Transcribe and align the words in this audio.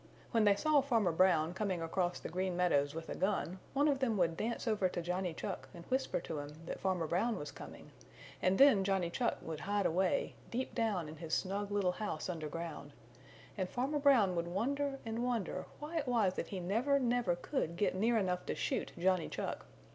When 0.31 0.45
they 0.45 0.55
saw 0.55 0.81
Farmer 0.81 1.11
Brown 1.11 1.53
coming 1.53 1.79
across 1.79 2.19
the 2.19 2.27
Green 2.27 2.57
Meadows 2.57 2.95
with 2.95 3.07
a 3.07 3.13
gun 3.13 3.59
one 3.75 3.87
of 3.87 3.99
them 3.99 4.17
would 4.17 4.35
dance 4.35 4.67
over 4.67 4.89
to 4.89 4.99
Johnny 4.99 5.31
Chuck 5.31 5.69
and 5.75 5.85
whisper 5.91 6.19
to 6.21 6.39
him 6.39 6.49
that 6.65 6.79
Farmer 6.79 7.05
Brown 7.05 7.37
was 7.37 7.51
coming, 7.51 7.91
and 8.41 8.57
then 8.57 8.83
Johnny 8.83 9.11
Chuck 9.11 9.37
would 9.43 9.59
hide 9.59 9.85
away, 9.85 10.33
deep 10.49 10.73
down 10.73 11.07
in 11.07 11.17
his 11.17 11.35
snug 11.35 11.69
little 11.69 11.91
house 11.91 12.29
under 12.29 12.47
ground, 12.49 12.93
and 13.55 13.69
Farmer 13.69 13.99
Brown 13.99 14.35
would 14.35 14.47
wonder 14.47 14.97
and 15.05 15.23
wonder 15.23 15.67
why 15.77 15.97
it 15.97 16.07
was 16.07 16.33
that 16.33 16.47
he 16.47 16.59
never, 16.59 16.97
never 16.97 17.35
could 17.35 17.75
get 17.75 17.93
near 17.93 18.17
enough 18.17 18.43
to 18.47 18.55
shoot 18.55 18.91
Johnny 18.97 19.29
Chuck. 19.29 19.67